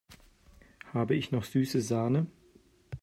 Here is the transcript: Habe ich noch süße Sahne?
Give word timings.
Habe 0.95 1.13
ich 1.13 1.29
noch 1.31 1.43
süße 1.43 1.79
Sahne? 1.79 2.25